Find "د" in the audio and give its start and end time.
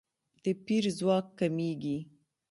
0.43-0.45